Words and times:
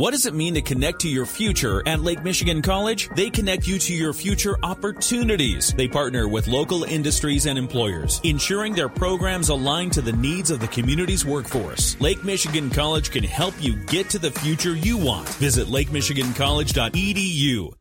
What 0.00 0.12
does 0.12 0.24
it 0.24 0.32
mean 0.32 0.54
to 0.54 0.62
connect 0.62 1.00
to 1.00 1.10
your 1.10 1.26
future 1.26 1.86
at 1.86 2.00
Lake 2.00 2.24
Michigan 2.24 2.62
College? 2.62 3.10
They 3.16 3.28
connect 3.28 3.68
you 3.68 3.78
to 3.80 3.92
your 3.92 4.14
future 4.14 4.56
opportunities. 4.62 5.74
They 5.74 5.88
partner 5.88 6.26
with 6.26 6.48
local 6.48 6.84
industries 6.84 7.44
and 7.44 7.58
employers, 7.58 8.18
ensuring 8.24 8.72
their 8.72 8.88
programs 8.88 9.50
align 9.50 9.90
to 9.90 10.00
the 10.00 10.14
needs 10.14 10.50
of 10.50 10.60
the 10.60 10.68
community's 10.68 11.26
workforce. 11.26 12.00
Lake 12.00 12.24
Michigan 12.24 12.70
College 12.70 13.10
can 13.10 13.24
help 13.24 13.52
you 13.60 13.76
get 13.76 14.08
to 14.08 14.18
the 14.18 14.30
future 14.30 14.74
you 14.74 14.96
want. 14.96 15.28
Visit 15.34 15.66
lakemichigancollege.edu. 15.66 17.74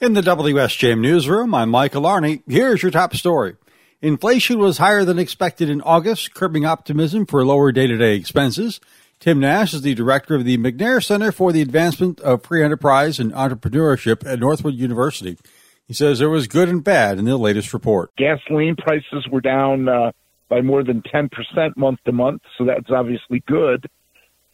In 0.00 0.12
the 0.12 0.20
WSJM 0.20 1.00
newsroom, 1.00 1.54
I'm 1.54 1.70
Mike 1.70 1.94
Alarney. 1.94 2.42
Here's 2.46 2.82
your 2.82 2.90
top 2.90 3.16
story. 3.16 3.56
Inflation 4.02 4.58
was 4.58 4.76
higher 4.76 5.06
than 5.06 5.18
expected 5.18 5.70
in 5.70 5.80
August, 5.80 6.34
curbing 6.34 6.66
optimism 6.66 7.24
for 7.24 7.42
lower 7.42 7.72
day 7.72 7.86
to 7.86 7.96
day 7.96 8.16
expenses. 8.16 8.80
Tim 9.20 9.40
Nash 9.40 9.72
is 9.72 9.82
the 9.82 9.94
director 9.94 10.34
of 10.34 10.44
the 10.44 10.58
McNair 10.58 11.02
Center 11.02 11.32
for 11.32 11.52
the 11.52 11.62
Advancement 11.62 12.20
of 12.20 12.42
Free 12.44 12.62
Enterprise 12.62 13.18
and 13.18 13.32
Entrepreneurship 13.32 14.26
at 14.26 14.38
Northwood 14.38 14.74
University. 14.74 15.38
He 15.86 15.94
says 15.94 16.18
there 16.18 16.30
was 16.30 16.46
good 16.46 16.68
and 16.68 16.82
bad 16.82 17.18
in 17.18 17.24
the 17.24 17.36
latest 17.36 17.72
report. 17.74 18.10
Gasoline 18.16 18.76
prices 18.76 19.26
were 19.30 19.40
down 19.40 19.88
uh, 19.88 20.12
by 20.48 20.60
more 20.60 20.82
than 20.82 21.02
10% 21.02 21.30
month 21.76 22.00
to 22.04 22.12
month, 22.12 22.42
so 22.56 22.64
that's 22.64 22.90
obviously 22.90 23.42
good. 23.46 23.86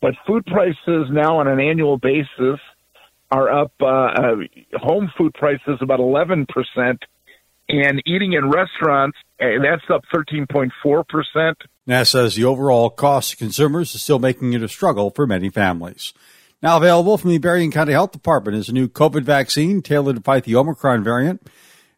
But 0.00 0.14
food 0.26 0.44
prices 0.46 1.08
now 1.10 1.38
on 1.38 1.48
an 1.48 1.60
annual 1.60 1.96
basis 1.96 2.60
are 3.30 3.50
up. 3.50 3.72
Uh, 3.80 3.86
uh, 3.86 4.36
home 4.74 5.10
food 5.16 5.32
prices 5.34 5.78
about 5.80 5.98
11 5.98 6.46
percent, 6.46 7.02
and 7.68 8.02
eating 8.06 8.34
in 8.34 8.50
restaurants 8.50 9.16
uh, 9.40 9.46
that's 9.62 9.84
up 9.90 10.02
13.4 10.14 11.08
percent. 11.08 11.58
Nash 11.86 12.10
says 12.10 12.34
the 12.34 12.44
overall 12.44 12.90
cost 12.90 13.30
to 13.30 13.36
consumers 13.36 13.94
is 13.94 14.02
still 14.02 14.18
making 14.18 14.52
it 14.52 14.62
a 14.62 14.68
struggle 14.68 15.10
for 15.10 15.26
many 15.26 15.50
families. 15.50 16.12
Now 16.62 16.78
available 16.78 17.18
from 17.18 17.30
the 17.30 17.38
Berrien 17.38 17.70
County 17.70 17.92
Health 17.92 18.12
Department 18.12 18.56
is 18.56 18.68
a 18.68 18.72
new 18.72 18.88
COVID 18.88 19.22
vaccine 19.22 19.82
tailored 19.82 20.16
to 20.16 20.22
fight 20.22 20.44
the 20.44 20.56
Omicron 20.56 21.04
variant. 21.04 21.46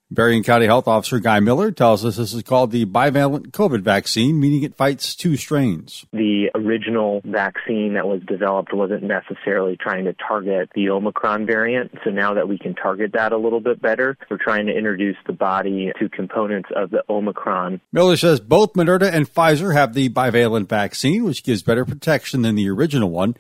Berrien 0.09 0.45
County 0.45 0.67
Health 0.67 0.87
Officer 0.87 1.19
Guy 1.19 1.41
Miller 1.41 1.73
tells 1.73 2.05
us 2.05 2.17
this 2.17 2.33
is 2.33 2.45
called 2.45 2.71
the 2.71 2.87
bivalent 2.87 3.49
COVID 3.49 3.81
vaccine, 3.81 4.39
meaning 4.39 4.63
it 4.63 4.77
fights 4.77 5.17
two 5.17 5.37
strains. 5.37 6.07
The 6.13 6.49
original 6.55 7.23
vaccine 7.25 7.95
that 7.95 8.07
was 8.07 8.21
developed 8.23 8.73
wasn't 8.73 9.03
necessarily 9.03 9.77
trying 9.77 10.05
to 10.05 10.15
target 10.15 10.71
the 10.77 10.91
Omicron 10.91 11.45
variant. 11.45 11.93
So 12.05 12.11
now 12.11 12.35
that 12.35 12.49
we 12.49 12.57
can 12.57 12.77
target 12.77 13.15
that 13.15 13.33
a 13.33 13.37
little 13.37 13.59
bit 13.59 13.83
better, 13.83 14.17
we're 14.31 14.39
trying 14.39 14.67
to 14.67 14.73
introduce 14.73 15.17
the 15.27 15.33
body 15.33 15.91
to 15.99 16.09
components 16.09 16.69
of 16.77 16.91
the 16.91 17.03
Omicron. 17.09 17.81
Miller 17.93 18.17
says 18.17 18.39
both 18.39 18.75
Moderna 18.75 19.13
and 19.13 19.29
Pfizer 19.29 19.75
have 19.75 19.93
the 19.95 20.09
bivalent 20.09 20.69
vaccine, 20.69 21.25
which 21.25 21.43
gives 21.43 21.65
better 21.65 21.85
protection 21.85 22.43
than 22.43 22.55
the 22.55 22.71
original 22.71 23.11
one. 23.11 23.35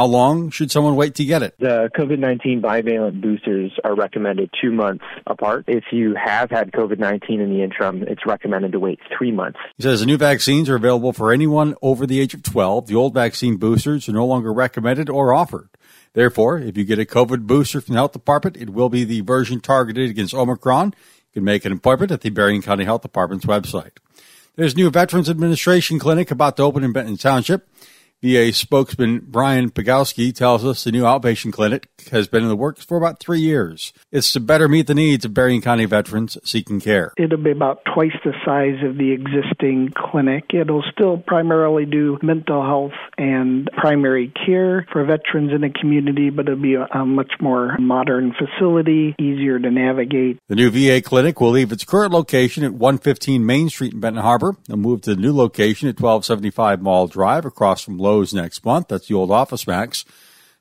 How 0.00 0.06
long 0.06 0.48
should 0.48 0.70
someone 0.70 0.96
wait 0.96 1.16
to 1.16 1.26
get 1.26 1.42
it? 1.42 1.56
The 1.58 1.90
COVID 1.94 2.18
19 2.18 2.62
bivalent 2.62 3.20
boosters 3.20 3.70
are 3.84 3.94
recommended 3.94 4.48
two 4.58 4.72
months 4.72 5.04
apart. 5.26 5.66
If 5.68 5.84
you 5.92 6.14
have 6.14 6.48
had 6.48 6.72
COVID 6.72 6.98
19 6.98 7.38
in 7.38 7.50
the 7.50 7.62
interim, 7.62 8.04
it's 8.04 8.24
recommended 8.24 8.72
to 8.72 8.80
wait 8.80 8.98
three 9.14 9.30
months. 9.30 9.58
He 9.76 9.82
says 9.82 10.00
the 10.00 10.06
new 10.06 10.16
vaccines 10.16 10.70
are 10.70 10.76
available 10.76 11.12
for 11.12 11.30
anyone 11.30 11.74
over 11.82 12.06
the 12.06 12.18
age 12.18 12.32
of 12.32 12.42
12. 12.42 12.86
The 12.86 12.94
old 12.94 13.12
vaccine 13.12 13.58
boosters 13.58 14.08
are 14.08 14.12
no 14.12 14.24
longer 14.24 14.54
recommended 14.54 15.10
or 15.10 15.34
offered. 15.34 15.68
Therefore, 16.14 16.56
if 16.58 16.78
you 16.78 16.84
get 16.84 16.98
a 16.98 17.04
COVID 17.04 17.46
booster 17.46 17.82
from 17.82 17.92
the 17.92 17.98
health 17.98 18.12
department, 18.12 18.56
it 18.56 18.70
will 18.70 18.88
be 18.88 19.04
the 19.04 19.20
version 19.20 19.60
targeted 19.60 20.08
against 20.08 20.32
Omicron. 20.32 20.94
You 20.96 21.34
can 21.34 21.44
make 21.44 21.66
an 21.66 21.72
appointment 21.72 22.10
at 22.10 22.22
the 22.22 22.30
Berrien 22.30 22.62
County 22.62 22.84
Health 22.84 23.02
Department's 23.02 23.44
website. 23.44 23.98
There's 24.56 24.72
a 24.72 24.76
new 24.76 24.88
Veterans 24.88 25.28
Administration 25.28 25.98
clinic 25.98 26.30
about 26.30 26.56
to 26.56 26.62
open 26.62 26.84
in 26.84 26.94
Benton 26.94 27.18
Township. 27.18 27.68
VA 28.22 28.52
spokesman 28.52 29.20
Brian 29.26 29.70
Pagowski 29.70 30.34
tells 30.34 30.62
us 30.62 30.84
the 30.84 30.92
new 30.92 31.04
outpatient 31.04 31.54
clinic 31.54 31.88
has 32.10 32.28
been 32.28 32.42
in 32.42 32.50
the 32.50 32.56
works 32.56 32.84
for 32.84 32.98
about 32.98 33.18
three 33.18 33.40
years. 33.40 33.94
It's 34.12 34.30
to 34.34 34.40
better 34.40 34.68
meet 34.68 34.88
the 34.88 34.94
needs 34.94 35.24
of 35.24 35.32
Berrien 35.32 35.62
County 35.62 35.86
veterans 35.86 36.36
seeking 36.44 36.80
care. 36.80 37.14
It'll 37.16 37.38
be 37.38 37.50
about 37.50 37.80
twice 37.94 38.12
the 38.22 38.34
size 38.44 38.84
of 38.84 38.98
the 38.98 39.12
existing 39.12 39.94
clinic. 39.96 40.52
It'll 40.52 40.84
still 40.92 41.16
primarily 41.16 41.86
do 41.86 42.18
mental 42.22 42.62
health 42.62 42.92
and 43.16 43.70
primary 43.78 44.30
care 44.44 44.86
for 44.92 45.02
veterans 45.04 45.52
in 45.54 45.62
the 45.62 45.70
community, 45.70 46.28
but 46.28 46.46
it'll 46.46 46.60
be 46.60 46.74
a, 46.74 47.06
much 47.06 47.32
more 47.40 47.78
modern 47.78 48.34
facility, 48.34 49.14
easier 49.18 49.58
to 49.58 49.70
navigate. 49.70 50.38
The 50.48 50.56
new 50.56 50.70
VA 50.70 51.00
clinic 51.00 51.40
will 51.40 51.52
leave 51.52 51.72
its 51.72 51.84
current 51.84 52.12
location 52.12 52.64
at 52.64 52.74
115 52.74 53.46
Main 53.46 53.70
Street 53.70 53.94
in 53.94 54.00
Benton 54.00 54.22
Harbor 54.22 54.56
and 54.68 54.82
move 54.82 55.00
to 55.02 55.14
the 55.14 55.20
new 55.20 55.34
location 55.34 55.88
at 55.88 55.98
1275 55.98 56.82
Mall 56.82 57.06
Drive 57.06 57.46
across 57.46 57.82
from 57.82 57.98
Next 58.10 58.64
month. 58.64 58.88
That's 58.88 59.06
the 59.06 59.14
old 59.14 59.30
Office 59.30 59.66
Max. 59.66 60.04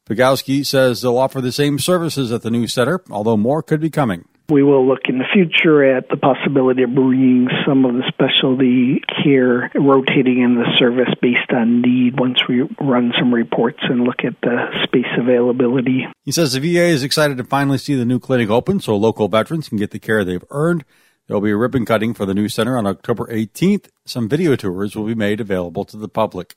Pagowski 0.06 0.66
says 0.66 1.02
they'll 1.02 1.18
offer 1.18 1.42
the 1.42 1.52
same 1.52 1.80
services 1.80 2.32
at 2.32 2.42
the 2.42 2.50
new 2.50 2.68
center, 2.68 3.02
although 3.10 3.38
more 3.38 3.62
could 3.64 3.80
be 3.80 3.90
coming. 3.90 4.26
We 4.50 4.64
will 4.64 4.88
look 4.88 5.02
in 5.08 5.18
the 5.18 5.26
future 5.32 5.84
at 5.96 6.10
the 6.10 6.18
possibility 6.18 6.84
of 6.84 6.96
bringing 6.96 7.48
some 7.68 7.86
of 7.86 7.94
the 7.94 8.04
specialty 8.08 9.02
care 9.24 9.72
rotating 9.76 10.42
in 10.42 10.56
the 10.56 10.66
service 10.78 11.14
based 11.22 11.52
on 11.52 11.82
need 11.82 12.20
once 12.20 12.40
we 12.48 12.64
run 12.80 13.14
some 13.20 13.34
reports 13.34 13.80
and 13.82 14.04
look 14.04 14.24
at 14.24 14.34
the 14.42 14.68
space 14.84 15.12
availability. 15.18 16.08
He 16.24 16.32
says 16.32 16.54
the 16.54 16.60
VA 16.60 16.86
is 16.86 17.04
excited 17.04 17.38
to 17.38 17.44
finally 17.44 17.78
see 17.78 17.96
the 17.96 18.06
new 18.06 18.20
clinic 18.20 18.50
open 18.50 18.80
so 18.80 18.96
local 18.96 19.28
veterans 19.28 19.70
can 19.70 19.78
get 19.78 19.92
the 19.92 20.00
care 20.00 20.24
they've 20.24 20.46
earned. 20.50 20.86
There 21.28 21.36
will 21.36 21.42
be 21.42 21.52
a 21.52 21.58
ribbon 21.58 21.86
cutting 21.86 22.16
for 22.16 22.26
the 22.26 22.34
new 22.34 22.50
center 22.50 22.76
on 22.76 22.88
October 22.88 23.28
18th. 23.28 23.90
Some 24.06 24.28
video 24.28 24.56
tours 24.56 24.96
will 24.96 25.06
be 25.06 25.14
made 25.14 25.40
available 25.40 25.86
to 25.86 25.98
the 25.98 26.10
public. 26.10 26.56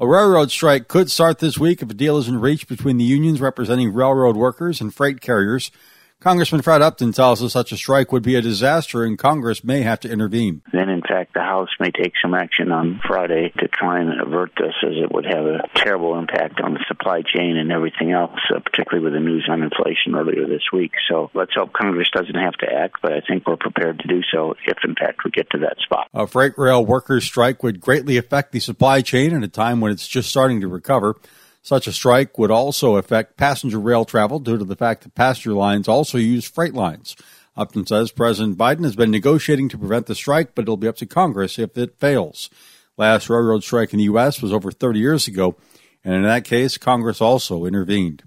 A 0.00 0.06
railroad 0.06 0.52
strike 0.52 0.86
could 0.86 1.10
start 1.10 1.40
this 1.40 1.58
week 1.58 1.82
if 1.82 1.90
a 1.90 1.94
deal 1.94 2.18
isn't 2.18 2.40
reached 2.40 2.68
between 2.68 2.98
the 2.98 3.04
unions 3.04 3.40
representing 3.40 3.92
railroad 3.92 4.36
workers 4.36 4.80
and 4.80 4.94
freight 4.94 5.20
carriers. 5.20 5.72
Congressman 6.20 6.62
Fred 6.62 6.82
Upton 6.82 7.10
tells 7.10 7.42
us 7.42 7.52
such 7.52 7.72
a 7.72 7.76
strike 7.76 8.12
would 8.12 8.22
be 8.22 8.36
a 8.36 8.40
disaster 8.40 9.02
and 9.02 9.18
Congress 9.18 9.64
may 9.64 9.80
have 9.80 9.98
to 10.00 10.08
intervene. 10.08 10.62
Then, 10.72 10.88
fact, 11.08 11.34
the 11.34 11.40
House 11.40 11.70
may 11.80 11.90
take 11.90 12.12
some 12.20 12.34
action 12.34 12.70
on 12.70 13.00
Friday 13.06 13.52
to 13.58 13.68
try 13.68 14.00
and 14.00 14.20
avert 14.20 14.52
this, 14.56 14.74
as 14.82 14.92
it 15.02 15.10
would 15.10 15.24
have 15.24 15.46
a 15.46 15.62
terrible 15.74 16.18
impact 16.18 16.60
on 16.60 16.74
the 16.74 16.84
supply 16.86 17.22
chain 17.22 17.56
and 17.56 17.72
everything 17.72 18.12
else, 18.12 18.38
uh, 18.54 18.60
particularly 18.60 19.04
with 19.04 19.14
the 19.14 19.20
news 19.20 19.48
on 19.50 19.62
inflation 19.62 20.14
earlier 20.14 20.46
this 20.46 20.64
week. 20.72 20.92
So 21.08 21.30
let's 21.34 21.54
hope 21.54 21.72
Congress 21.72 22.10
doesn't 22.12 22.34
have 22.34 22.54
to 22.54 22.72
act, 22.72 22.96
but 23.02 23.12
I 23.12 23.20
think 23.20 23.46
we're 23.46 23.56
prepared 23.56 24.00
to 24.00 24.08
do 24.08 24.20
so 24.32 24.54
if, 24.66 24.78
in 24.84 24.94
fact, 24.94 25.24
we 25.24 25.30
get 25.30 25.50
to 25.50 25.58
that 25.58 25.78
spot. 25.78 26.08
A 26.12 26.26
freight 26.26 26.52
rail 26.56 26.84
workers' 26.84 27.24
strike 27.24 27.62
would 27.62 27.80
greatly 27.80 28.16
affect 28.16 28.52
the 28.52 28.60
supply 28.60 29.00
chain 29.00 29.34
at 29.34 29.42
a 29.42 29.48
time 29.48 29.80
when 29.80 29.92
it's 29.92 30.06
just 30.06 30.28
starting 30.28 30.60
to 30.60 30.68
recover. 30.68 31.16
Such 31.62 31.86
a 31.86 31.92
strike 31.92 32.38
would 32.38 32.50
also 32.50 32.96
affect 32.96 33.36
passenger 33.36 33.78
rail 33.78 34.04
travel 34.04 34.38
due 34.38 34.58
to 34.58 34.64
the 34.64 34.76
fact 34.76 35.02
that 35.02 35.14
passenger 35.14 35.52
lines 35.52 35.88
also 35.88 36.16
use 36.16 36.48
freight 36.48 36.74
lines. 36.74 37.16
Upton 37.58 37.84
says 37.84 38.12
President 38.12 38.56
Biden 38.56 38.84
has 38.84 38.94
been 38.94 39.10
negotiating 39.10 39.68
to 39.70 39.78
prevent 39.78 40.06
the 40.06 40.14
strike, 40.14 40.54
but 40.54 40.62
it'll 40.62 40.76
be 40.76 40.86
up 40.86 40.96
to 40.98 41.06
Congress 41.06 41.58
if 41.58 41.76
it 41.76 41.98
fails. 41.98 42.48
Last 42.96 43.28
railroad 43.28 43.64
strike 43.64 43.92
in 43.92 43.98
the 43.98 44.04
U.S. 44.04 44.40
was 44.40 44.52
over 44.52 44.70
30 44.70 45.00
years 45.00 45.26
ago, 45.26 45.56
and 46.04 46.14
in 46.14 46.22
that 46.22 46.44
case, 46.44 46.78
Congress 46.78 47.20
also 47.20 47.64
intervened. 47.64 48.22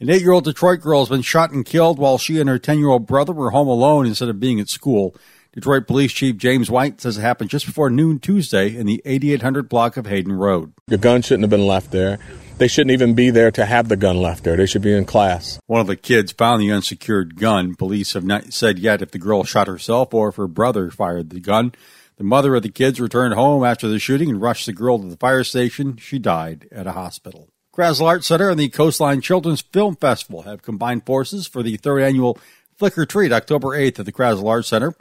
An 0.00 0.10
eight 0.10 0.22
year 0.22 0.32
old 0.32 0.42
Detroit 0.42 0.80
girl 0.80 0.98
has 0.98 1.08
been 1.08 1.22
shot 1.22 1.52
and 1.52 1.64
killed 1.64 2.00
while 2.00 2.18
she 2.18 2.40
and 2.40 2.48
her 2.48 2.58
10 2.58 2.80
year 2.80 2.88
old 2.88 3.06
brother 3.06 3.32
were 3.32 3.50
home 3.50 3.68
alone 3.68 4.06
instead 4.06 4.28
of 4.28 4.40
being 4.40 4.58
at 4.58 4.68
school. 4.68 5.14
Detroit 5.52 5.86
Police 5.86 6.12
Chief 6.12 6.36
James 6.36 6.68
White 6.68 7.00
says 7.00 7.18
it 7.18 7.20
happened 7.20 7.50
just 7.50 7.66
before 7.66 7.90
noon 7.90 8.18
Tuesday 8.18 8.74
in 8.74 8.86
the 8.86 9.00
8800 9.04 9.68
block 9.68 9.96
of 9.96 10.06
Hayden 10.06 10.32
Road. 10.32 10.72
The 10.88 10.98
gun 10.98 11.22
shouldn't 11.22 11.42
have 11.44 11.50
been 11.50 11.66
left 11.66 11.92
there. 11.92 12.18
They 12.62 12.68
shouldn't 12.68 12.92
even 12.92 13.14
be 13.14 13.30
there 13.30 13.50
to 13.50 13.66
have 13.66 13.88
the 13.88 13.96
gun 13.96 14.18
left 14.18 14.44
there. 14.44 14.56
They 14.56 14.66
should 14.66 14.82
be 14.82 14.96
in 14.96 15.04
class. 15.04 15.58
One 15.66 15.80
of 15.80 15.88
the 15.88 15.96
kids 15.96 16.30
found 16.30 16.62
the 16.62 16.70
unsecured 16.70 17.34
gun. 17.34 17.74
Police 17.74 18.12
have 18.12 18.22
not 18.22 18.52
said 18.52 18.78
yet 18.78 19.02
if 19.02 19.10
the 19.10 19.18
girl 19.18 19.42
shot 19.42 19.66
herself 19.66 20.14
or 20.14 20.28
if 20.28 20.36
her 20.36 20.46
brother 20.46 20.88
fired 20.88 21.30
the 21.30 21.40
gun. 21.40 21.72
The 22.18 22.22
mother 22.22 22.54
of 22.54 22.62
the 22.62 22.68
kids 22.68 23.00
returned 23.00 23.34
home 23.34 23.64
after 23.64 23.88
the 23.88 23.98
shooting 23.98 24.30
and 24.30 24.40
rushed 24.40 24.66
the 24.66 24.72
girl 24.72 25.00
to 25.00 25.08
the 25.08 25.16
fire 25.16 25.42
station. 25.42 25.96
She 25.96 26.20
died 26.20 26.68
at 26.70 26.86
a 26.86 26.92
hospital. 26.92 27.48
Krasl 27.76 28.06
Art 28.06 28.22
Center 28.22 28.48
and 28.48 28.60
the 28.60 28.68
Coastline 28.68 29.22
Children's 29.22 29.62
Film 29.62 29.96
Festival 29.96 30.42
have 30.42 30.62
combined 30.62 31.04
forces 31.04 31.48
for 31.48 31.64
the 31.64 31.76
third 31.78 32.02
annual 32.02 32.38
Flick 32.76 32.96
or 32.96 33.06
Treat 33.06 33.32
October 33.32 33.70
8th 33.70 33.98
at 33.98 34.06
the 34.06 34.12
Krasl 34.12 34.48
Art 34.48 34.66
Center. 34.66 34.92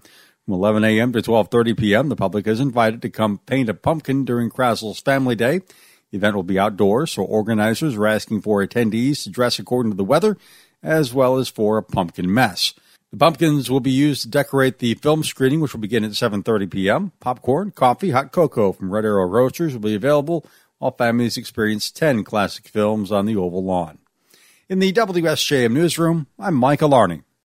From 0.46 0.56
11 0.56 0.84
a.m. 0.84 1.14
to 1.14 1.22
12.30 1.22 1.78
p.m., 1.78 2.10
the 2.10 2.16
public 2.16 2.48
is 2.48 2.60
invited 2.60 3.04
to 3.04 3.12
come 3.12 3.38
paint 3.38 3.70
a 3.70 3.76
pumpkin 3.76 4.26
during 4.26 4.50
Krasl's 4.50 5.00
Family 5.00 5.36
Day. 5.36 5.62
The 6.12 6.18
event 6.18 6.36
will 6.36 6.44
be 6.44 6.60
outdoors, 6.60 7.12
so 7.12 7.24
organizers 7.24 7.96
are 7.96 8.08
asking 8.08 8.42
for 8.42 8.66
attendees 8.66 9.24
to 9.24 9.30
dress 9.30 9.60
according 9.60 9.94
to 9.94 9.98
the 9.98 10.04
weather, 10.04 10.38
as 10.84 11.14
well 11.14 11.38
as 11.38 11.48
for 11.48 11.78
a 11.78 11.84
pumpkin 11.84 12.32
mess. 12.32 12.74
The 13.12 13.18
pumpkins 13.18 13.70
will 13.70 13.80
be 13.80 13.92
used 13.92 14.24
to 14.24 14.30
decorate 14.30 14.80
the 14.80 14.94
film 14.96 15.24
screening, 15.24 15.62
which 15.62 15.74
will 15.74 15.82
begin 15.82 16.04
at 16.04 16.12
7:30 16.12 16.70
p.m. 16.70 17.12
Popcorn, 17.20 17.72
coffee, 17.72 18.12
hot 18.12 18.32
cocoa 18.32 18.72
from 18.74 18.92
Red 18.92 19.06
Arrow 19.06 19.26
Roasters 19.26 19.74
will 19.74 19.82
be 19.82 19.96
available, 19.96 20.46
while 20.80 20.92
families 20.92 21.38
experience 21.38 21.92
10 21.92 22.24
classic 22.24 22.68
films 22.68 23.12
on 23.12 23.26
the 23.26 23.36
oval 23.36 23.64
lawn. 23.64 24.00
In 24.68 24.80
the 24.80 24.94
WSJM 24.94 25.72
newsroom, 25.72 26.28
I'm 26.40 26.56
Michael 26.56 26.94
Arning. 26.94 27.24